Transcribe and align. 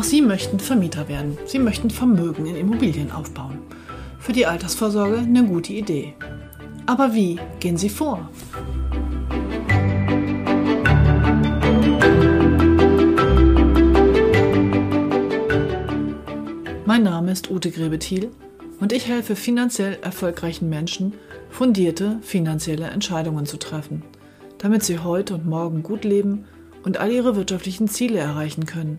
Auch 0.00 0.04
Sie 0.04 0.22
möchten 0.22 0.58
Vermieter 0.58 1.08
werden. 1.08 1.36
Sie 1.44 1.58
möchten 1.58 1.90
Vermögen 1.90 2.46
in 2.46 2.56
Immobilien 2.56 3.12
aufbauen. 3.12 3.58
Für 4.18 4.32
die 4.32 4.46
Altersvorsorge 4.46 5.18
eine 5.18 5.44
gute 5.44 5.74
Idee. 5.74 6.14
Aber 6.86 7.14
wie 7.14 7.38
gehen 7.58 7.76
Sie 7.76 7.90
vor? 7.90 8.30
Mein 16.86 17.02
Name 17.02 17.32
ist 17.32 17.50
Ute 17.50 17.70
Grebethiel 17.70 18.30
und 18.80 18.94
ich 18.94 19.06
helfe 19.06 19.36
finanziell 19.36 19.98
erfolgreichen 20.00 20.70
Menschen, 20.70 21.12
fundierte 21.50 22.20
finanzielle 22.22 22.86
Entscheidungen 22.86 23.44
zu 23.44 23.58
treffen, 23.58 24.02
damit 24.56 24.82
sie 24.82 25.00
heute 25.00 25.34
und 25.34 25.44
morgen 25.44 25.82
gut 25.82 26.04
leben 26.04 26.46
und 26.84 26.96
all 26.96 27.12
ihre 27.12 27.36
wirtschaftlichen 27.36 27.86
Ziele 27.86 28.18
erreichen 28.18 28.64
können, 28.64 28.98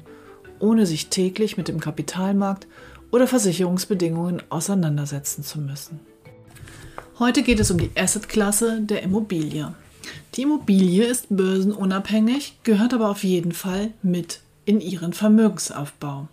ohne 0.62 0.86
sich 0.86 1.08
täglich 1.08 1.58
mit 1.58 1.68
dem 1.68 1.80
Kapitalmarkt 1.80 2.68
oder 3.12 3.28
Versicherungsbedingungen 3.28 4.42
auseinandersetzen 4.50 5.44
zu 5.44 5.60
müssen. 5.60 6.00
Heute 7.20 7.44
geht 7.44 7.60
es 7.60 7.70
um 7.70 7.78
die 7.78 7.92
Assetklasse 7.96 8.82
der 8.82 9.04
Immobilie. 9.04 9.74
Die 10.36 10.44
Immobilie 10.44 11.04
ist 11.06 11.28
börsenunabhängig, 11.30 12.58
gehört 12.64 12.94
aber 12.94 13.10
auf 13.10 13.24
jeden 13.24 13.52
Fall 13.52 13.92
mit 14.02 14.40
in 14.66 14.82
ihren 14.82 15.14
Vermögensaufbau. 15.14 16.28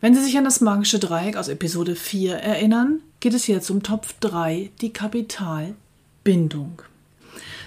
Wenn 0.00 0.14
Sie 0.14 0.22
sich 0.22 0.36
an 0.36 0.44
das 0.44 0.60
magische 0.60 0.98
Dreieck 0.98 1.36
aus 1.36 1.48
Episode 1.48 1.94
4 1.94 2.34
erinnern, 2.34 3.00
geht 3.20 3.34
es 3.34 3.46
jetzt 3.46 3.70
um 3.70 3.82
Topf 3.82 4.14
3, 4.20 4.70
die 4.80 4.92
Kapitalbindung. 4.92 6.82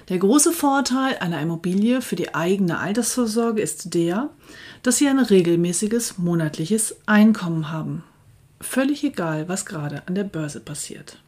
Der 0.09 0.19
große 0.19 0.51
Vorteil 0.51 1.17
einer 1.19 1.41
Immobilie 1.41 2.01
für 2.01 2.15
die 2.15 2.35
eigene 2.35 2.79
Altersvorsorge 2.79 3.61
ist 3.61 3.93
der, 3.93 4.29
dass 4.83 4.97
Sie 4.97 5.07
ein 5.07 5.19
regelmäßiges 5.19 6.17
monatliches 6.17 6.95
Einkommen 7.05 7.71
haben. 7.71 8.03
Völlig 8.61 9.03
egal, 9.03 9.49
was 9.49 9.65
gerade 9.65 10.03
an 10.07 10.15
der 10.15 10.23
Börse 10.23 10.59
passiert. 10.59 11.19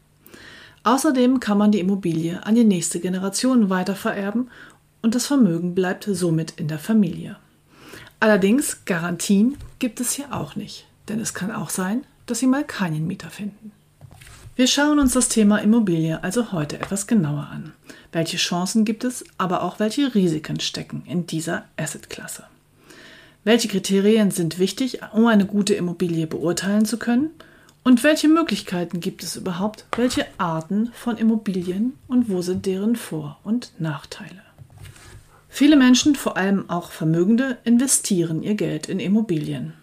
Außerdem 0.84 1.40
kann 1.40 1.58
man 1.58 1.72
die 1.72 1.80
Immobilie 1.80 2.46
an 2.46 2.56
die 2.56 2.64
nächste 2.64 3.00
Generation 3.00 3.70
weitervererben 3.70 4.50
und 5.02 5.16
das 5.16 5.26
Vermögen 5.26 5.76
bleibt 5.76 6.08
somit 6.10 6.54
in 6.58 6.68
der 6.68 6.80
Familie. 6.80 7.38
Allerdings 8.20 8.86
Garantien 8.86 9.58
gibt 9.80 10.00
es 10.00 10.12
hier 10.14 10.34
auch 10.34 10.56
nicht 10.56 10.88
denn 11.08 11.20
es 11.20 11.34
kann 11.34 11.52
auch 11.52 11.70
sein, 11.70 12.04
dass 12.26 12.40
Sie 12.40 12.48
mal 12.48 12.64
keinen 12.64 13.08
Mieter 13.08 13.30
finden. 13.30 13.72
Wir 14.56 14.68
schauen 14.68 15.00
uns 15.00 15.14
das 15.14 15.30
Thema 15.30 15.60
Immobilie 15.60 16.24
also 16.24 16.52
heute 16.52 16.80
etwas 16.80 17.08
genauer 17.08 17.48
an. 17.52 17.74
Welche 18.12 18.38
Chancen 18.38 18.86
gibt 18.86 19.04
es, 19.04 19.26
aber 19.38 19.64
auch 19.64 19.80
welche 19.80 20.16
Risiken 20.16 20.60
stecken 20.60 21.04
in 21.06 21.28
dieser 21.28 21.66
Assetklasse? 21.78 22.44
Welche 23.44 23.68
Kriterien 23.68 24.32
sind 24.32 24.60
wichtig, 24.60 25.00
um 25.14 25.28
eine 25.28 25.46
gute 25.46 25.74
Immobilie 25.74 26.28
beurteilen 26.28 26.86
zu 26.86 26.98
können? 26.98 27.30
Und 27.84 28.04
welche 28.04 28.28
Möglichkeiten 28.28 29.00
gibt 29.00 29.24
es 29.24 29.38
überhaupt? 29.38 29.86
Welche 29.96 30.26
Arten 30.38 30.92
von 30.94 31.18
Immobilien 31.18 31.94
und 32.08 32.30
wo 32.30 32.42
sind 32.42 32.66
deren 32.66 32.98
Vor- 32.98 33.40
und 33.46 33.72
Nachteile? 33.80 34.42
Viele 35.48 35.78
Menschen, 35.78 36.16
vor 36.16 36.36
allem 36.36 36.70
auch 36.70 36.92
Vermögende, 36.92 37.58
investieren 37.64 38.44
ihr 38.44 38.56
Geld 38.56 38.90
in 38.90 39.00
Immobilien. 39.00 39.74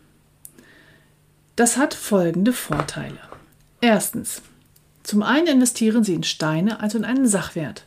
Das 1.57 1.77
hat 1.77 1.95
folgende 1.95 2.53
Vorteile. 2.53 3.19
Erstens. 3.81 4.43
Zum 5.03 5.23
einen 5.23 5.47
investieren 5.47 6.05
Sie 6.05 6.15
in 6.15 6.23
Steine, 6.23 6.81
also 6.81 6.99
in 6.99 7.05
einen 7.05 7.27
Sachwert. 7.27 7.87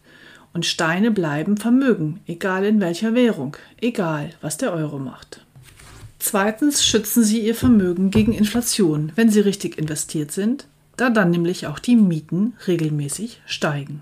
Und 0.57 0.65
Steine 0.65 1.11
bleiben 1.11 1.55
Vermögen, 1.55 2.19
egal 2.25 2.65
in 2.65 2.81
welcher 2.81 3.13
Währung, 3.13 3.55
egal 3.79 4.31
was 4.41 4.57
der 4.57 4.73
Euro 4.73 4.97
macht. 4.97 5.45
Zweitens 6.17 6.83
schützen 6.83 7.23
Sie 7.23 7.45
Ihr 7.45 7.53
Vermögen 7.53 8.09
gegen 8.09 8.33
Inflation, 8.33 9.11
wenn 9.13 9.29
Sie 9.29 9.41
richtig 9.41 9.77
investiert 9.77 10.31
sind, 10.31 10.65
da 10.95 11.11
dann 11.11 11.29
nämlich 11.29 11.67
auch 11.67 11.77
die 11.77 11.95
Mieten 11.95 12.55
regelmäßig 12.65 13.39
steigen. 13.45 14.01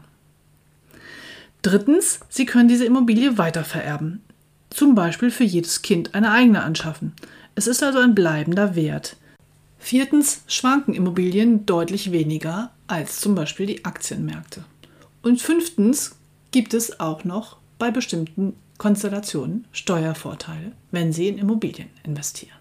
Drittens, 1.62 2.22
Sie 2.30 2.46
können 2.46 2.70
diese 2.70 2.86
Immobilie 2.86 3.38
weitervererben, 3.38 4.22
zum 4.70 4.96
Beispiel 4.96 5.32
für 5.32 5.44
jedes 5.44 5.82
Kind 5.82 6.16
eine 6.16 6.32
eigene 6.32 6.64
anschaffen. 6.64 7.12
Es 7.56 7.68
ist 7.68 7.84
also 7.84 8.00
ein 8.00 8.16
bleibender 8.16 8.78
Wert. 8.78 9.18
Viertens 9.78 10.44
schwanken 10.48 10.94
Immobilien 10.94 11.66
deutlich 11.66 12.14
weniger 12.14 12.72
als 12.88 13.20
zum 13.20 13.36
Beispiel 13.36 13.66
die 13.66 13.84
Aktienmärkte. 13.84 14.64
Und 15.22 15.42
fünftens 15.42 16.16
gibt 16.56 16.74
es 16.74 17.02
auch 17.02 17.26
noch 17.26 17.58
bei 17.80 17.92
bestimmten 17.92 18.54
Konstellationen 18.78 19.68
Steuervorteile, 19.74 20.72
wenn 20.90 21.12
Sie 21.12 21.28
in 21.28 21.38
Immobilien 21.38 21.90
investieren. 22.06 22.56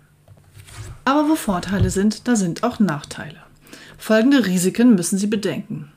Aber 1.05 1.29
wo 1.29 1.37
Vorteile 1.37 1.91
sind, 1.91 2.27
da 2.27 2.35
sind 2.35 2.65
auch 2.65 2.81
Nachteile. 2.81 3.39
Folgende 3.97 4.47
Risiken 4.47 4.97
müssen 4.97 5.17
Sie 5.17 5.29
bedenken. 5.29 5.93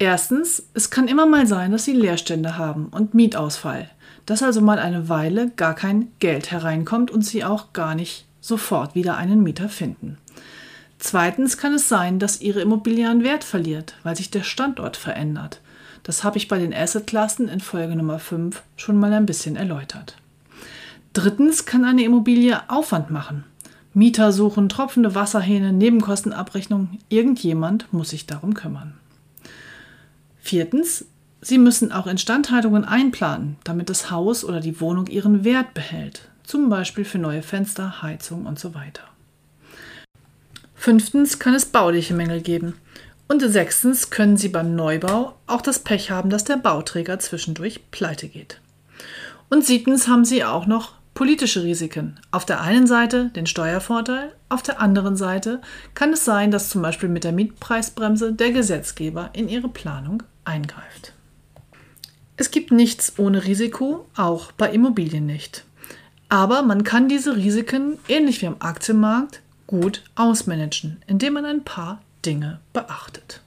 Erstens, 0.00 0.64
es 0.74 0.90
kann 0.90 1.06
immer 1.06 1.26
mal 1.26 1.46
sein, 1.46 1.70
dass 1.70 1.84
Sie 1.84 1.92
Leerstände 1.92 2.58
haben 2.58 2.88
und 2.88 3.14
Mietausfall, 3.14 3.88
dass 4.26 4.42
also 4.42 4.60
mal 4.60 4.80
eine 4.80 5.08
Weile 5.08 5.50
gar 5.50 5.76
kein 5.76 6.08
Geld 6.18 6.50
hereinkommt 6.50 7.12
und 7.12 7.24
Sie 7.24 7.44
auch 7.44 7.72
gar 7.72 7.94
nicht 7.94 8.26
sofort 8.40 8.96
wieder 8.96 9.16
einen 9.16 9.44
Mieter 9.44 9.68
finden. 9.68 10.18
Zweitens 10.98 11.56
kann 11.56 11.74
es 11.74 11.88
sein, 11.88 12.18
dass 12.18 12.40
Ihre 12.40 12.62
Immobilie 12.62 13.08
an 13.08 13.22
Wert 13.22 13.44
verliert, 13.44 13.94
weil 14.02 14.16
sich 14.16 14.32
der 14.32 14.42
Standort 14.42 14.96
verändert. 14.96 15.60
Das 16.02 16.24
habe 16.24 16.38
ich 16.38 16.48
bei 16.48 16.58
den 16.58 16.74
Assetklassen 16.74 17.48
in 17.48 17.60
Folge 17.60 17.96
Nummer 17.96 18.18
5 18.18 18.62
schon 18.76 18.98
mal 18.98 19.12
ein 19.12 19.26
bisschen 19.26 19.56
erläutert. 19.56 20.16
Drittens 21.12 21.66
kann 21.66 21.84
eine 21.84 22.04
Immobilie 22.04 22.60
Aufwand 22.68 23.10
machen. 23.10 23.44
Mieter 23.94 24.32
suchen, 24.32 24.68
tropfende 24.68 25.14
Wasserhähne, 25.14 25.72
Nebenkostenabrechnung. 25.72 26.98
Irgendjemand 27.08 27.92
muss 27.92 28.10
sich 28.10 28.26
darum 28.26 28.54
kümmern. 28.54 28.94
Viertens, 30.40 31.06
Sie 31.40 31.58
müssen 31.58 31.92
auch 31.92 32.06
Instandhaltungen 32.06 32.84
einplanen, 32.84 33.56
damit 33.62 33.90
das 33.90 34.10
Haus 34.10 34.44
oder 34.44 34.60
die 34.60 34.80
Wohnung 34.80 35.06
ihren 35.06 35.44
Wert 35.44 35.72
behält. 35.72 36.28
Zum 36.42 36.68
Beispiel 36.68 37.04
für 37.04 37.18
neue 37.18 37.42
Fenster, 37.42 38.02
Heizung 38.02 38.46
und 38.46 38.58
so 38.58 38.74
weiter. 38.74 39.02
Fünftens 40.74 41.38
kann 41.38 41.54
es 41.54 41.66
bauliche 41.66 42.14
Mängel 42.14 42.40
geben. 42.40 42.74
Und 43.28 43.42
sechstens 43.42 44.08
können 44.08 44.38
Sie 44.38 44.48
beim 44.48 44.74
Neubau 44.74 45.34
auch 45.46 45.60
das 45.60 45.80
Pech 45.80 46.10
haben, 46.10 46.30
dass 46.30 46.44
der 46.44 46.56
Bauträger 46.56 47.18
zwischendurch 47.18 47.90
pleite 47.90 48.26
geht. 48.28 48.60
Und 49.50 49.64
siebtens 49.64 50.08
haben 50.08 50.24
Sie 50.24 50.44
auch 50.44 50.66
noch 50.66 50.94
politische 51.12 51.62
Risiken. 51.62 52.18
Auf 52.30 52.46
der 52.46 52.60
einen 52.62 52.86
Seite 52.86 53.30
den 53.34 53.46
Steuervorteil, 53.46 54.32
auf 54.48 54.62
der 54.62 54.80
anderen 54.80 55.16
Seite 55.16 55.60
kann 55.94 56.12
es 56.12 56.24
sein, 56.24 56.50
dass 56.50 56.70
zum 56.70 56.80
Beispiel 56.80 57.08
mit 57.08 57.24
der 57.24 57.32
Mietpreisbremse 57.32 58.32
der 58.32 58.52
Gesetzgeber 58.52 59.30
in 59.34 59.48
Ihre 59.48 59.68
Planung 59.68 60.22
eingreift. 60.44 61.12
Es 62.36 62.50
gibt 62.50 62.70
nichts 62.70 63.18
ohne 63.18 63.44
Risiko, 63.44 64.06
auch 64.16 64.52
bei 64.52 64.70
Immobilien 64.70 65.26
nicht. 65.26 65.64
Aber 66.28 66.62
man 66.62 66.84
kann 66.84 67.08
diese 67.08 67.36
Risiken, 67.36 67.98
ähnlich 68.06 68.40
wie 68.40 68.46
am 68.46 68.56
Aktienmarkt, 68.60 69.42
gut 69.66 70.04
ausmanagen, 70.14 71.02
indem 71.06 71.34
man 71.34 71.44
ein 71.44 71.64
paar 71.64 72.00
Dinge 72.24 72.60
beachtet. 72.72 73.40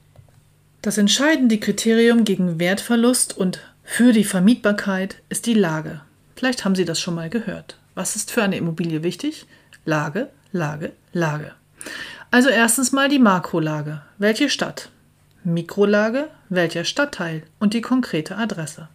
Das 0.81 0.97
entscheidende 0.97 1.59
Kriterium 1.59 2.23
gegen 2.23 2.59
Wertverlust 2.59 3.38
und 3.38 3.59
für 3.83 4.13
die 4.13 4.23
Vermietbarkeit 4.23 5.21
ist 5.29 5.45
die 5.45 5.53
Lage. 5.53 6.01
Vielleicht 6.35 6.65
haben 6.65 6.75
Sie 6.75 6.85
das 6.85 7.00
schon 7.00 7.15
mal 7.15 7.29
gehört. 7.29 7.77
Was 7.94 8.15
ist 8.15 8.31
für 8.31 8.41
eine 8.41 8.57
Immobilie 8.57 9.03
wichtig? 9.03 9.45
Lage, 9.85 10.29
Lage, 10.51 10.94
Lage. 11.13 11.53
Also 12.31 12.50
erstens 12.50 12.91
mal 12.91 13.09
die 13.09 13.19
Makrolage. 13.19 14.01
Welche 14.18 14.50
Stadt? 14.50 14.89
Mikrolage, 15.44 16.29
welcher 16.50 16.83
Stadtteil 16.85 17.44
und 17.59 17.74
die 17.74 17.81
konkrete 17.81 18.38
Adresse. 18.38 18.88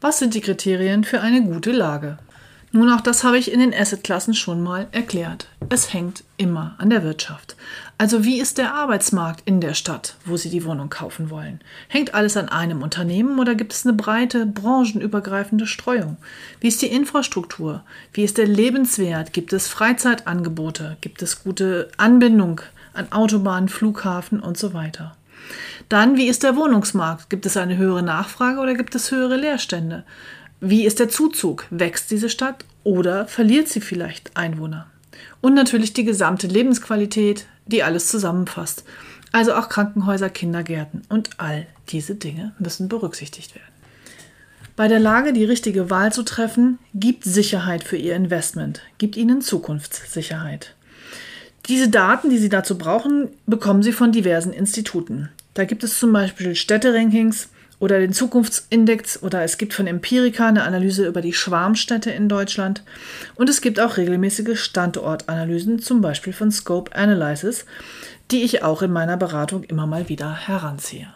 Was 0.00 0.18
sind 0.18 0.34
die 0.34 0.40
Kriterien 0.40 1.04
für 1.04 1.20
eine 1.20 1.42
gute 1.42 1.72
Lage? 1.72 2.18
Nun, 2.76 2.90
auch 2.90 3.00
das 3.00 3.24
habe 3.24 3.38
ich 3.38 3.50
in 3.50 3.60
den 3.60 3.72
Assetklassen 3.72 4.34
schon 4.34 4.62
mal 4.62 4.86
erklärt. 4.92 5.48
Es 5.70 5.94
hängt 5.94 6.24
immer 6.36 6.74
an 6.76 6.90
der 6.90 7.02
Wirtschaft. 7.02 7.56
Also 7.96 8.22
wie 8.22 8.38
ist 8.38 8.58
der 8.58 8.74
Arbeitsmarkt 8.74 9.40
in 9.46 9.62
der 9.62 9.72
Stadt, 9.72 10.16
wo 10.26 10.36
Sie 10.36 10.50
die 10.50 10.62
Wohnung 10.62 10.90
kaufen 10.90 11.30
wollen? 11.30 11.62
Hängt 11.88 12.12
alles 12.12 12.36
an 12.36 12.50
einem 12.50 12.82
Unternehmen 12.82 13.38
oder 13.38 13.54
gibt 13.54 13.72
es 13.72 13.86
eine 13.86 13.96
breite, 13.96 14.44
branchenübergreifende 14.44 15.66
Streuung? 15.66 16.18
Wie 16.60 16.68
ist 16.68 16.82
die 16.82 16.88
Infrastruktur? 16.88 17.82
Wie 18.12 18.24
ist 18.24 18.36
der 18.36 18.46
Lebenswert? 18.46 19.32
Gibt 19.32 19.54
es 19.54 19.68
Freizeitangebote? 19.68 20.98
Gibt 21.00 21.22
es 21.22 21.44
gute 21.44 21.88
Anbindung 21.96 22.60
an 22.92 23.10
Autobahnen, 23.10 23.70
Flughafen 23.70 24.38
und 24.38 24.58
so 24.58 24.74
weiter? 24.74 25.16
Dann, 25.88 26.18
wie 26.18 26.28
ist 26.28 26.42
der 26.42 26.56
Wohnungsmarkt? 26.56 27.30
Gibt 27.30 27.46
es 27.46 27.56
eine 27.56 27.78
höhere 27.78 28.02
Nachfrage 28.02 28.60
oder 28.60 28.74
gibt 28.74 28.94
es 28.94 29.10
höhere 29.10 29.36
Leerstände? 29.36 30.04
Wie 30.60 30.86
ist 30.86 31.00
der 31.00 31.10
Zuzug? 31.10 31.66
Wächst 31.70 32.10
diese 32.10 32.30
Stadt 32.30 32.64
oder 32.82 33.26
verliert 33.26 33.68
sie 33.68 33.80
vielleicht 33.80 34.36
Einwohner? 34.36 34.86
Und 35.42 35.54
natürlich 35.54 35.92
die 35.92 36.04
gesamte 36.04 36.46
Lebensqualität, 36.46 37.46
die 37.66 37.82
alles 37.82 38.08
zusammenfasst. 38.08 38.84
Also 39.32 39.54
auch 39.54 39.68
Krankenhäuser, 39.68 40.30
Kindergärten 40.30 41.02
und 41.10 41.30
all 41.36 41.66
diese 41.88 42.14
Dinge 42.14 42.54
müssen 42.58 42.88
berücksichtigt 42.88 43.54
werden. 43.54 43.66
Bei 44.76 44.88
der 44.88 44.98
Lage, 44.98 45.32
die 45.32 45.44
richtige 45.44 45.90
Wahl 45.90 46.12
zu 46.12 46.22
treffen, 46.22 46.78
gibt 46.94 47.24
Sicherheit 47.24 47.84
für 47.84 47.96
Ihr 47.96 48.14
Investment, 48.14 48.82
gibt 48.98 49.16
Ihnen 49.16 49.42
Zukunftssicherheit. 49.42 50.74
Diese 51.66 51.88
Daten, 51.88 52.30
die 52.30 52.38
Sie 52.38 52.48
dazu 52.48 52.78
brauchen, 52.78 53.28
bekommen 53.46 53.82
Sie 53.82 53.92
von 53.92 54.12
diversen 54.12 54.52
Instituten. 54.52 55.28
Da 55.54 55.64
gibt 55.64 55.82
es 55.84 55.98
zum 55.98 56.12
Beispiel 56.12 56.54
Städterankings 56.54 57.48
oder 57.78 57.98
den 57.98 58.12
Zukunftsindex 58.12 59.22
oder 59.22 59.42
es 59.42 59.58
gibt 59.58 59.74
von 59.74 59.86
Empirica 59.86 60.48
eine 60.48 60.62
Analyse 60.62 61.06
über 61.06 61.20
die 61.20 61.32
Schwarmstädte 61.32 62.10
in 62.10 62.28
Deutschland 62.28 62.82
und 63.34 63.48
es 63.48 63.60
gibt 63.60 63.80
auch 63.80 63.96
regelmäßige 63.96 64.58
Standortanalysen, 64.58 65.80
zum 65.80 66.00
Beispiel 66.00 66.32
von 66.32 66.50
Scope 66.50 66.94
Analysis, 66.94 67.66
die 68.30 68.42
ich 68.42 68.62
auch 68.62 68.82
in 68.82 68.92
meiner 68.92 69.16
Beratung 69.16 69.64
immer 69.64 69.86
mal 69.86 70.08
wieder 70.08 70.34
heranziehe. 70.34 71.08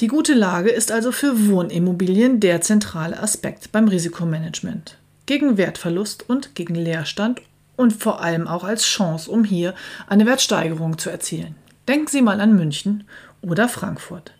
Die 0.00 0.08
gute 0.08 0.34
Lage 0.34 0.70
ist 0.70 0.90
also 0.90 1.12
für 1.12 1.48
Wohnimmobilien 1.48 2.40
der 2.40 2.60
zentrale 2.60 3.20
Aspekt 3.20 3.70
beim 3.70 3.86
Risikomanagement. 3.86 4.98
Gegen 5.26 5.56
Wertverlust 5.56 6.28
und 6.28 6.54
gegen 6.56 6.74
Leerstand 6.74 7.40
und 7.76 7.92
vor 7.92 8.20
allem 8.20 8.48
auch 8.48 8.64
als 8.64 8.84
Chance, 8.84 9.30
um 9.30 9.44
hier 9.44 9.74
eine 10.08 10.26
Wertsteigerung 10.26 10.98
zu 10.98 11.10
erzielen. 11.10 11.54
Denken 11.86 12.08
Sie 12.08 12.22
mal 12.22 12.40
an 12.40 12.56
München 12.56 13.04
oder 13.40 13.68
Frankfurt. 13.68 14.32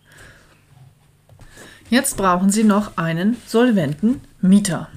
Jetzt 1.90 2.16
brauchen 2.16 2.50
Sie 2.50 2.64
noch 2.64 2.96
einen 2.96 3.36
solventen 3.46 4.20
Mieter. 4.40 4.88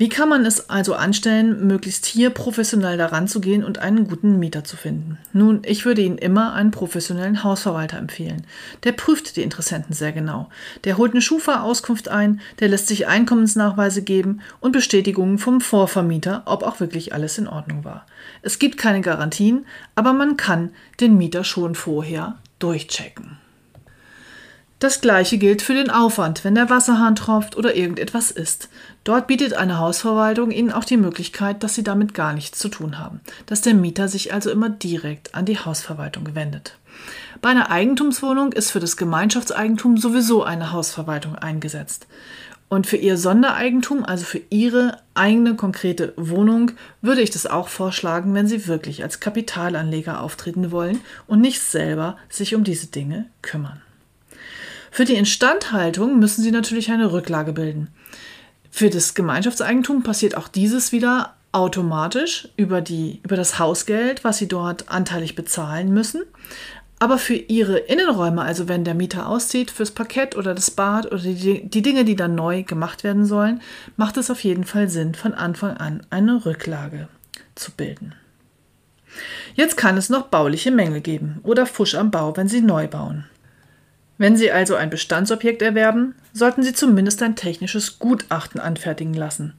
Wie 0.00 0.08
kann 0.08 0.28
man 0.28 0.46
es 0.46 0.70
also 0.70 0.94
anstellen, 0.94 1.66
möglichst 1.66 2.06
hier 2.06 2.30
professionell 2.30 2.96
daran 2.96 3.26
zu 3.26 3.40
gehen 3.40 3.64
und 3.64 3.80
einen 3.80 4.06
guten 4.06 4.38
Mieter 4.38 4.62
zu 4.62 4.76
finden? 4.76 5.18
Nun, 5.32 5.62
ich 5.64 5.84
würde 5.84 6.02
Ihnen 6.02 6.18
immer 6.18 6.52
einen 6.52 6.70
professionellen 6.70 7.42
Hausverwalter 7.42 7.98
empfehlen. 7.98 8.46
Der 8.84 8.92
prüft 8.92 9.34
die 9.34 9.42
Interessenten 9.42 9.92
sehr 9.92 10.12
genau. 10.12 10.50
Der 10.84 10.98
holt 10.98 11.14
eine 11.14 11.20
Schufa-Auskunft 11.20 12.08
ein, 12.08 12.40
der 12.60 12.68
lässt 12.68 12.86
sich 12.86 13.08
Einkommensnachweise 13.08 14.02
geben 14.02 14.40
und 14.60 14.70
Bestätigungen 14.70 15.38
vom 15.38 15.60
Vorvermieter, 15.60 16.42
ob 16.44 16.62
auch 16.62 16.78
wirklich 16.78 17.12
alles 17.12 17.36
in 17.36 17.48
Ordnung 17.48 17.84
war. 17.84 18.06
Es 18.40 18.60
gibt 18.60 18.78
keine 18.78 19.00
Garantien, 19.00 19.66
aber 19.96 20.12
man 20.12 20.36
kann 20.36 20.70
den 21.00 21.18
Mieter 21.18 21.42
schon 21.42 21.74
vorher 21.74 22.36
durchchecken. 22.60 23.38
Das 24.78 25.00
gleiche 25.00 25.38
gilt 25.38 25.60
für 25.60 25.74
den 25.74 25.90
Aufwand, 25.90 26.44
wenn 26.44 26.54
der 26.54 26.70
Wasserhahn 26.70 27.16
tropft 27.16 27.56
oder 27.56 27.74
irgendetwas 27.74 28.30
ist. 28.30 28.68
Dort 29.02 29.26
bietet 29.26 29.54
eine 29.54 29.78
Hausverwaltung 29.78 30.52
Ihnen 30.52 30.70
auch 30.70 30.84
die 30.84 30.96
Möglichkeit, 30.96 31.64
dass 31.64 31.74
Sie 31.74 31.82
damit 31.82 32.14
gar 32.14 32.32
nichts 32.32 32.60
zu 32.60 32.68
tun 32.68 32.96
haben, 32.96 33.20
dass 33.46 33.60
der 33.60 33.74
Mieter 33.74 34.06
sich 34.06 34.32
also 34.32 34.50
immer 34.50 34.68
direkt 34.68 35.34
an 35.34 35.46
die 35.46 35.58
Hausverwaltung 35.58 36.36
wendet. 36.36 36.78
Bei 37.40 37.48
einer 37.48 37.72
Eigentumswohnung 37.72 38.52
ist 38.52 38.70
für 38.70 38.78
das 38.78 38.96
Gemeinschaftseigentum 38.96 39.96
sowieso 39.96 40.44
eine 40.44 40.70
Hausverwaltung 40.70 41.34
eingesetzt. 41.34 42.06
Und 42.68 42.86
für 42.86 42.98
Ihr 42.98 43.16
Sondereigentum, 43.16 44.04
also 44.04 44.24
für 44.24 44.42
Ihre 44.50 44.98
eigene 45.14 45.56
konkrete 45.56 46.12
Wohnung, 46.16 46.70
würde 47.02 47.22
ich 47.22 47.30
das 47.30 47.46
auch 47.46 47.66
vorschlagen, 47.66 48.32
wenn 48.34 48.46
Sie 48.46 48.68
wirklich 48.68 49.02
als 49.02 49.18
Kapitalanleger 49.18 50.20
auftreten 50.20 50.70
wollen 50.70 51.00
und 51.26 51.40
nicht 51.40 51.62
selber 51.62 52.16
sich 52.28 52.54
um 52.54 52.62
diese 52.62 52.88
Dinge 52.88 53.26
kümmern. 53.42 53.82
Für 54.90 55.04
die 55.04 55.14
Instandhaltung 55.14 56.18
müssen 56.18 56.42
sie 56.42 56.50
natürlich 56.50 56.90
eine 56.90 57.12
Rücklage 57.12 57.52
bilden. 57.52 57.88
Für 58.70 58.90
das 58.90 59.14
Gemeinschaftseigentum 59.14 60.02
passiert 60.02 60.36
auch 60.36 60.48
dieses 60.48 60.92
wieder 60.92 61.34
automatisch 61.52 62.48
über, 62.56 62.80
die, 62.80 63.20
über 63.24 63.36
das 63.36 63.58
Hausgeld, 63.58 64.24
was 64.24 64.38
sie 64.38 64.48
dort 64.48 64.90
anteilig 64.90 65.34
bezahlen 65.34 65.92
müssen. 65.92 66.22
Aber 67.00 67.18
für 67.18 67.34
ihre 67.34 67.78
Innenräume, 67.78 68.42
also 68.42 68.66
wenn 68.68 68.84
der 68.84 68.94
Mieter 68.94 69.28
auszieht, 69.28 69.70
fürs 69.70 69.92
Parkett 69.92 70.36
oder 70.36 70.54
das 70.54 70.70
Bad 70.70 71.06
oder 71.06 71.18
die, 71.18 71.68
die 71.68 71.82
Dinge, 71.82 72.04
die 72.04 72.16
dann 72.16 72.34
neu 72.34 72.64
gemacht 72.64 73.04
werden 73.04 73.24
sollen, 73.24 73.60
macht 73.96 74.16
es 74.16 74.30
auf 74.30 74.42
jeden 74.42 74.64
Fall 74.64 74.88
Sinn, 74.88 75.14
von 75.14 75.32
Anfang 75.32 75.76
an 75.76 76.04
eine 76.10 76.44
Rücklage 76.44 77.08
zu 77.54 77.70
bilden. 77.70 78.14
Jetzt 79.54 79.76
kann 79.76 79.96
es 79.96 80.10
noch 80.10 80.26
bauliche 80.26 80.70
Mängel 80.70 81.00
geben 81.00 81.40
oder 81.44 81.66
Fusch 81.66 81.94
am 81.94 82.10
Bau, 82.10 82.36
wenn 82.36 82.48
Sie 82.48 82.60
neu 82.60 82.88
bauen. 82.88 83.24
Wenn 84.18 84.36
Sie 84.36 84.50
also 84.50 84.74
ein 84.74 84.90
Bestandsobjekt 84.90 85.62
erwerben, 85.62 86.16
sollten 86.32 86.64
Sie 86.64 86.72
zumindest 86.72 87.22
ein 87.22 87.36
technisches 87.36 88.00
Gutachten 88.00 88.60
anfertigen 88.60 89.14
lassen, 89.14 89.54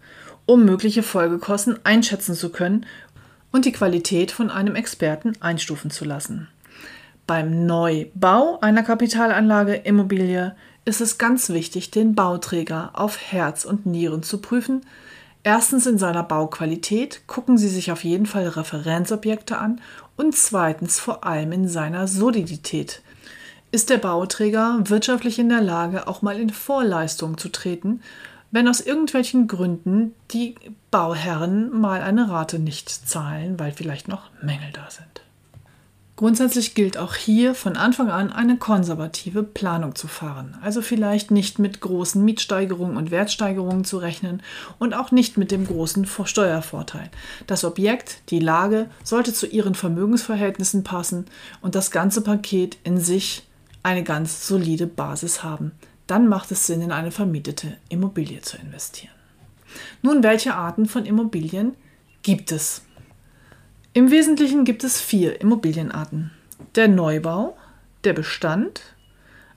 um 0.46 0.66
mögliche 0.66 1.02
Folgekosten 1.02 1.80
einschätzen 1.86 2.36
zu 2.36 2.50
können 2.50 2.86
und 3.52 3.64
die 3.64 3.72
Qualität 3.72 4.32
von 4.32 4.52
einem 4.52 4.76
Experten 4.76 5.34
einstufen 5.40 5.92
zu 5.92 6.04
lassen. 6.04 6.50
Beim 7.26 7.66
Neubau 7.66 8.60
einer 8.60 8.84
Kapitalanlage 8.84 9.76
Immobilie 9.76 10.56
ist 10.84 11.00
es 11.00 11.18
ganz 11.18 11.50
wichtig, 11.50 11.92
den 11.92 12.13
Bauträger 12.13 12.92
auf 12.94 13.18
Herz 13.32 13.63
und 13.63 13.86
Nieren 13.86 14.24
zu 14.24 14.39
prüfen. 14.39 14.82
Erstens 15.44 15.86
in 15.86 15.98
seiner 15.98 16.24
Bauqualität 16.24 17.22
gucken 17.28 17.58
Sie 17.58 17.70
sich 17.70 17.92
auf 17.92 18.04
jeden 18.04 18.25
Fall 18.25 18.48
Referenzobjekte 18.48 19.58
an 19.58 19.80
und 20.18 20.36
zweitens 20.36 21.00
vor 21.00 21.24
allem 21.24 21.54
in 21.54 21.68
seiner 21.70 22.08
Solidität 22.08 23.01
ist 23.72 23.90
der 23.90 23.98
Bauträger 23.98 24.80
wirtschaftlich 24.84 25.40
in 25.40 25.50
der 25.50 25.62
Lage, 25.62 26.08
auch 26.08 26.22
mal 26.22 26.40
in 26.40 26.50
Vorleistung 26.50 27.38
zu 27.38 27.50
treten, 27.50 28.02
wenn 28.52 28.68
aus 28.68 28.82
irgendwelchen 28.82 29.48
Gründen 29.48 30.16
die 30.32 30.56
Bauherren 30.90 31.80
mal 31.80 32.02
eine 32.02 32.30
Rate 32.30 32.58
nicht 32.58 32.90
zahlen, 32.90 33.60
weil 33.60 33.72
vielleicht 33.72 34.08
noch 34.08 34.30
Mängel 34.42 34.72
da 34.74 34.90
sind. 34.90 35.22
Grundsätzlich 36.16 36.76
gilt 36.76 36.98
auch 36.98 37.16
hier 37.16 37.56
von 37.56 37.78
Anfang 37.78 38.10
an 38.10 38.30
eine 38.30 38.58
konservative 38.58 39.42
Planung 39.42 39.96
zu 39.96 40.10
fahren, 40.10 40.58
also 40.62 40.82
vielleicht 40.82 41.32
nicht 41.32 41.60
mit 41.60 41.80
großen 41.80 42.22
Mietsteigerungen 42.26 42.98
und 42.98 43.10
Wertsteigerungen 43.10 43.86
zu 43.86 44.00
rechnen 44.00 44.44
und 44.80 44.94
auch 44.94 45.12
nicht 45.12 45.38
mit 45.38 45.50
dem 45.50 45.66
großen 45.66 46.06
Steuervorteil. 46.26 47.10
Das 47.48 47.64
Objekt, 47.64 48.18
die 48.32 48.40
Lage 48.40 48.90
sollte 49.02 49.34
zu 49.34 49.48
ihren 49.48 49.76
Vermögensverhältnissen 49.76 50.84
passen 50.84 51.24
und 51.62 51.76
das 51.76 51.90
ganze 51.90 52.20
Paket 52.20 52.76
in 52.84 53.00
sich 53.00 53.44
eine 53.83 54.03
ganz 54.03 54.48
solide 54.48 54.88
Basis 54.88 55.43
haben. 55.43 55.71
Dann 56.07 56.27
macht 56.27 56.51
es 56.51 56.65
Sinn, 56.65 56.81
in 56.81 56.91
eine 56.91 57.12
vermietete 57.12 57.77
Immobilie 57.89 58.41
zu 58.41 58.57
investieren. 58.57 59.13
Nun, 60.01 60.24
welche 60.24 60.55
Arten 60.55 60.86
von 60.88 61.05
Immobilien 61.05 61.75
gibt 62.24 62.51
es? 62.51 62.83
Im 63.93 64.12
Wesentlichen 64.12 64.65
gibt 64.65 64.83
es 64.83 65.01
vier 65.01 65.41
Immobilienarten. 65.41 66.31
Der 66.75 66.88
Neubau, 66.88 67.57
der 68.03 68.13
Bestand, 68.13 68.81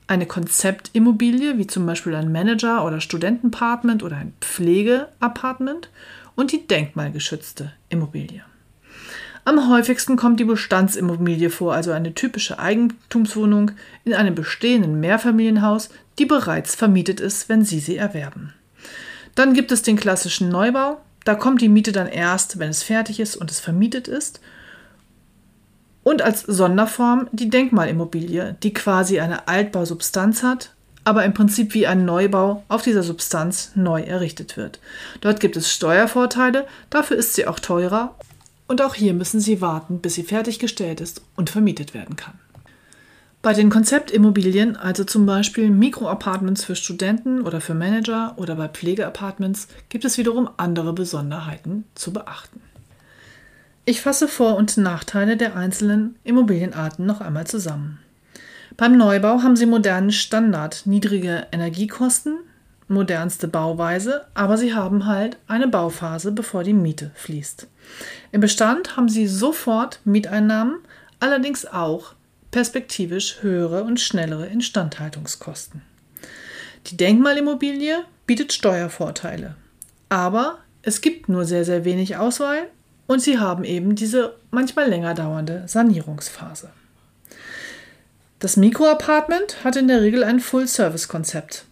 eine 0.06 0.26
Konzeptimmobilie, 0.26 1.58
wie 1.58 1.66
zum 1.66 1.86
Beispiel 1.86 2.14
ein 2.14 2.32
Manager- 2.32 2.84
oder 2.84 3.00
Studentenpartment 3.00 4.02
oder 4.02 4.16
ein 4.16 4.34
Pflegeapartment 4.40 5.90
und 6.34 6.52
die 6.52 6.66
denkmalgeschützte 6.66 7.72
Immobilie. 7.88 8.42
Am 9.44 9.68
häufigsten 9.68 10.16
kommt 10.16 10.38
die 10.38 10.44
Bestandsimmobilie 10.44 11.50
vor, 11.50 11.75
also 11.75 11.90
eine 11.90 12.14
typische 12.14 12.61
Eigentumswohnung 12.61 13.72
in 14.04 14.14
einem 14.14 14.37
bestehenden 14.37 15.00
Mehrfamilienhaus, 15.00 15.90
die 16.18 16.26
bereits 16.26 16.76
vermietet 16.76 17.18
ist, 17.20 17.49
wenn 17.49 17.64
Sie 17.64 17.80
sie 17.80 17.96
erwerben. 17.96 18.52
Dann 19.34 19.54
gibt 19.54 19.72
es 19.72 19.82
den 19.82 19.96
klassischen 19.96 20.49
Neubau. 20.49 21.00
Da 21.25 21.34
kommt 21.34 21.61
die 21.61 21.68
Miete 21.68 21.92
dann 21.92 22.06
erst, 22.06 22.58
wenn 22.58 22.70
es 22.70 22.82
fertig 22.82 23.18
ist 23.18 23.37
und 23.37 23.50
es 23.50 23.58
vermietet 23.58 24.06
ist. 24.06 24.40
Und 26.04 26.22
als 26.22 26.42
Sonderform 26.42 27.28
die 27.32 27.49
Denkmalimmobilie, 27.49 28.56
die 28.62 28.72
quasi 28.72 29.20
eine 29.20 29.49
Altbausubstanz 29.49 30.42
hat, 30.42 30.75
aber 31.04 31.25
im 31.25 31.34
Prinzip 31.34 31.75
wie 31.75 31.87
ein 31.87 32.04
Neubau 32.04 32.62
auf 32.68 32.82
dieser 32.82 33.02
Substanz 33.02 33.72
neu 33.75 34.02
errichtet 34.02 34.56
wird. 34.56 34.78
Dort 35.20 35.40
gibt 35.40 35.56
es 35.56 35.72
Steuervorteile, 35.72 36.66
dafür 36.90 37.16
ist 37.16 37.34
sie 37.34 37.46
auch 37.46 37.58
teurer 37.58 38.14
und 38.72 38.80
auch 38.80 38.94
hier 38.94 39.12
müssen 39.12 39.38
Sie 39.38 39.60
warten, 39.60 40.00
bis 40.00 40.14
sie 40.14 40.22
fertiggestellt 40.22 41.02
ist 41.02 41.20
und 41.36 41.50
vermietet 41.50 41.92
werden 41.92 42.16
kann. 42.16 42.32
Bei 43.42 43.52
den 43.52 43.68
Konzeptimmobilien, 43.68 44.76
also 44.76 45.04
zum 45.04 45.26
Beispiel 45.26 45.68
Mikroapartments 45.68 46.64
für 46.64 46.74
Studenten 46.74 47.42
oder 47.42 47.60
für 47.60 47.74
Manager 47.74 48.32
oder 48.38 48.54
bei 48.54 48.68
Pflegeapartments, 48.68 49.68
gibt 49.90 50.06
es 50.06 50.16
wiederum 50.16 50.48
andere 50.56 50.94
Besonderheiten 50.94 51.84
zu 51.94 52.14
beachten. 52.14 52.62
Ich 53.84 54.00
fasse 54.00 54.26
Vor- 54.26 54.56
und 54.56 54.78
Nachteile 54.78 55.36
der 55.36 55.54
einzelnen 55.54 56.16
Immobilienarten 56.24 57.04
noch 57.04 57.20
einmal 57.20 57.46
zusammen. 57.46 57.98
Beim 58.78 58.96
Neubau 58.96 59.42
haben 59.42 59.56
Sie 59.56 59.66
modernen 59.66 60.12
Standard, 60.12 60.86
niedrige 60.86 61.46
Energiekosten, 61.52 62.38
modernste 62.92 63.49
Bauweise, 63.49 64.26
aber 64.34 64.56
Sie 64.56 64.75
haben 64.75 65.06
halt 65.06 65.38
eine 65.49 65.68
Bauphase, 65.68 66.32
bevor 66.32 66.62
die 66.62 66.72
Miete 66.72 67.11
fließt. 67.14 67.66
Im 68.32 68.40
Bestand 68.40 68.96
haben 68.96 69.08
Sie 69.08 69.26
sofort 69.26 70.00
Mieteinnahmen, 70.04 70.78
allerdings 71.20 71.66
auch 71.66 72.14
perspektivisch 72.50 73.42
höhere 73.42 73.84
und 73.84 74.00
schnellere 74.00 74.46
Instandhaltungskosten. 74.46 75.82
Die 76.87 76.96
Denkmalimmobilie 76.96 78.04
bietet 78.26 78.52
Steuervorteile, 78.52 79.56
aber 80.08 80.58
es 80.82 81.00
gibt 81.00 81.28
nur 81.28 81.44
sehr, 81.44 81.64
sehr 81.64 81.84
wenig 81.84 82.16
Auswahl 82.16 82.68
und 83.06 83.20
sie 83.20 83.38
haben 83.38 83.64
eben 83.64 83.94
diese 83.94 84.34
manchmal 84.50 84.88
länger 84.88 85.14
dauernde 85.14 85.64
Sanierungsphase. 85.66 86.70
Das 88.38 88.56
Mikroapartment 88.56 89.62
hat 89.64 89.76
in 89.76 89.87
der 89.87 90.02
Regel 90.02 90.25
ein 90.25 90.40
Full-Service-Konzept. 90.40 91.64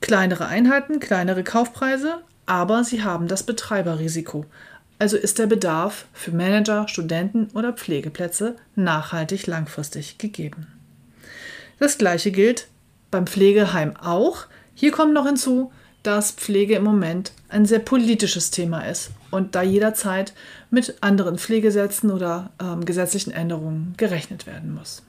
Kleinere 0.00 0.46
Einheiten, 0.46 1.00
kleinere 1.00 1.44
Kaufpreise, 1.44 2.22
aber 2.46 2.84
sie 2.84 3.02
haben 3.02 3.28
das 3.28 3.42
Betreiberrisiko. 3.42 4.46
Also 4.98 5.16
ist 5.16 5.38
der 5.38 5.46
Bedarf 5.46 6.06
für 6.12 6.32
Manager, 6.32 6.88
Studenten 6.88 7.48
oder 7.54 7.72
Pflegeplätze 7.72 8.56
nachhaltig 8.74 9.46
langfristig 9.46 10.18
gegeben. 10.18 10.66
Das 11.78 11.98
gleiche 11.98 12.32
gilt 12.32 12.68
beim 13.10 13.26
Pflegeheim 13.26 13.96
auch. 13.96 14.46
Hier 14.74 14.90
kommt 14.90 15.14
noch 15.14 15.26
hinzu, 15.26 15.72
dass 16.02 16.32
Pflege 16.32 16.74
im 16.74 16.84
Moment 16.84 17.32
ein 17.48 17.66
sehr 17.66 17.80
politisches 17.80 18.50
Thema 18.50 18.82
ist 18.82 19.10
und 19.30 19.54
da 19.54 19.62
jederzeit 19.62 20.32
mit 20.70 20.96
anderen 21.00 21.38
Pflegesätzen 21.38 22.10
oder 22.10 22.50
ähm, 22.60 22.84
gesetzlichen 22.84 23.30
Änderungen 23.30 23.94
gerechnet 23.96 24.46
werden 24.46 24.74
muss. 24.74 25.02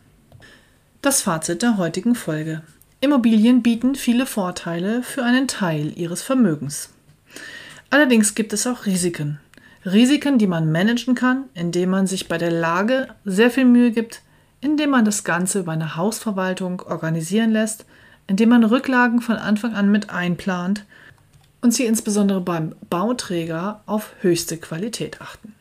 Das 1.01 1.21
Fazit 1.21 1.61
der 1.61 1.77
heutigen 1.77 2.15
Folge. 2.15 2.61
Immobilien 3.01 3.63
bieten 3.63 3.95
viele 3.95 4.25
Vorteile 4.25 5.03
für 5.03 5.23
einen 5.23 5.47
Teil 5.47 5.93
ihres 5.97 6.21
Vermögens. 6.21 6.89
Allerdings 7.89 8.35
gibt 8.35 8.51
es 8.51 8.67
auch 8.67 8.85
Risiken. 8.85 9.39
Risiken, 9.85 10.37
die 10.37 10.47
man 10.47 10.69
managen 10.69 11.15
kann, 11.15 11.45
indem 11.53 11.91
man 11.91 12.07
sich 12.07 12.27
bei 12.27 12.37
der 12.37 12.51
Lage 12.51 13.07
sehr 13.23 13.51
viel 13.51 13.63
Mühe 13.63 13.91
gibt, 13.91 14.21
indem 14.59 14.89
man 14.89 15.05
das 15.05 15.23
Ganze 15.23 15.59
über 15.59 15.71
eine 15.71 15.95
Hausverwaltung 15.95 16.81
organisieren 16.81 17.51
lässt, 17.51 17.85
indem 18.27 18.49
man 18.49 18.65
Rücklagen 18.65 19.21
von 19.21 19.37
Anfang 19.37 19.73
an 19.75 19.89
mit 19.89 20.09
einplant 20.09 20.83
und 21.61 21.73
sie 21.73 21.85
insbesondere 21.85 22.41
beim 22.41 22.75
Bauträger 22.89 23.81
auf 23.85 24.13
höchste 24.19 24.57
Qualität 24.57 25.21
achten. 25.21 25.55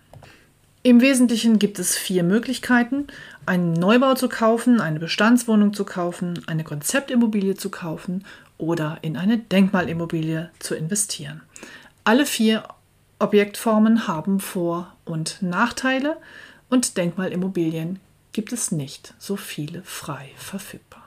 Im 0.82 1.00
Wesentlichen 1.00 1.58
gibt 1.58 1.78
es 1.80 1.96
vier 1.96 2.22
Möglichkeiten, 2.22 3.08
einen 3.46 3.72
Neubau 3.72 4.14
zu 4.14 4.28
kaufen, 4.28 4.80
eine 4.80 5.00
Bestandswohnung 5.00 5.74
zu 5.74 5.84
kaufen, 5.84 6.40
eine 6.46 6.62
Konzeptimmobilie 6.62 7.56
zu 7.56 7.68
kaufen 7.68 8.24
oder 8.58 8.98
in 9.02 9.16
eine 9.16 9.38
Denkmalimmobilie 9.38 10.50
zu 10.60 10.76
investieren. 10.76 11.42
Alle 12.04 12.26
vier 12.26 12.62
Objektformen 13.18 14.06
haben 14.06 14.38
Vor- 14.38 14.92
und 15.04 15.42
Nachteile 15.42 16.16
und 16.70 16.96
Denkmalimmobilien 16.96 17.98
gibt 18.32 18.52
es 18.52 18.70
nicht 18.70 19.14
so 19.18 19.34
viele 19.34 19.82
frei 19.82 20.30
verfügbar. 20.36 21.02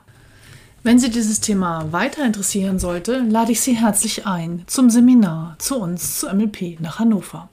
Wenn 0.83 0.99
Sie 0.99 1.11
dieses 1.11 1.39
Thema 1.39 1.91
weiter 1.93 2.25
interessieren 2.25 2.79
sollte, 2.79 3.19
lade 3.19 3.51
ich 3.51 3.61
Sie 3.61 3.73
herzlich 3.77 4.25
ein 4.25 4.63
zum 4.65 4.89
Seminar 4.89 5.55
zu 5.59 5.79
uns 5.79 6.19
zu 6.19 6.27
MLP 6.27 6.79
nach 6.79 6.99
Hannover. 6.99 7.49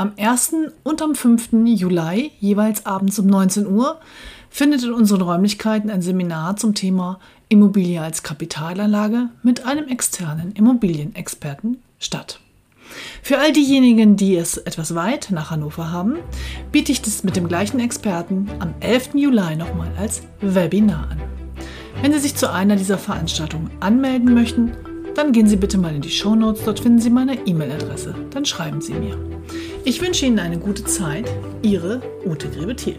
Am 0.00 0.14
1. 0.16 0.54
und 0.82 1.02
am 1.02 1.14
5. 1.14 1.50
Juli, 1.66 2.30
jeweils 2.40 2.86
abends 2.86 3.18
um 3.18 3.26
19 3.26 3.66
Uhr, 3.66 4.00
findet 4.48 4.82
in 4.82 4.94
unseren 4.94 5.20
Räumlichkeiten 5.20 5.90
ein 5.90 6.00
Seminar 6.00 6.56
zum 6.56 6.74
Thema 6.74 7.20
Immobilie 7.50 8.00
als 8.00 8.22
Kapitalanlage 8.22 9.28
mit 9.42 9.66
einem 9.66 9.88
externen 9.88 10.52
Immobilienexperten 10.52 11.82
statt. 11.98 12.40
Für 13.22 13.40
all 13.40 13.52
diejenigen, 13.52 14.16
die 14.16 14.36
es 14.36 14.56
etwas 14.56 14.94
weit 14.94 15.28
nach 15.32 15.50
Hannover 15.50 15.92
haben, 15.92 16.16
biete 16.72 16.92
ich 16.92 17.02
das 17.02 17.22
mit 17.22 17.36
dem 17.36 17.46
gleichen 17.46 17.78
Experten 17.78 18.48
am 18.58 18.72
11. 18.80 19.10
Juli 19.16 19.54
nochmal 19.54 19.92
als 19.98 20.22
Webinar 20.40 21.10
an. 21.10 21.20
Wenn 22.00 22.14
Sie 22.14 22.20
sich 22.20 22.36
zu 22.36 22.50
einer 22.50 22.76
dieser 22.76 22.96
Veranstaltungen 22.96 23.70
anmelden 23.80 24.32
möchten, 24.32 24.72
dann 25.14 25.32
gehen 25.32 25.46
Sie 25.46 25.56
bitte 25.56 25.76
mal 25.76 25.94
in 25.94 26.00
die 26.00 26.08
Show 26.08 26.34
Notes, 26.34 26.64
dort 26.64 26.80
finden 26.80 27.00
Sie 27.00 27.10
meine 27.10 27.34
E-Mail-Adresse. 27.46 28.14
Dann 28.30 28.46
schreiben 28.46 28.80
Sie 28.80 28.94
mir. 28.94 29.18
Ich 29.84 30.00
wünsche 30.02 30.26
Ihnen 30.26 30.38
eine 30.38 30.58
gute 30.58 30.84
Zeit. 30.84 31.30
Ihre 31.62 32.02
Ute 32.24 32.48
Grebe-Thiel. 32.50 32.98